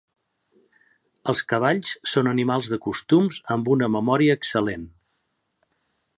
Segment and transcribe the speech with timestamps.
[1.33, 4.91] Els cavalls són animals de costums amb una memòria excel·lent.